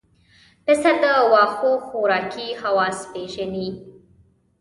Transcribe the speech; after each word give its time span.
پسه 0.65 0.91
د 1.01 1.05
واښو 1.31 1.71
خوراکي 1.87 2.47
خواص 2.61 2.97
پېژني. 3.11 3.67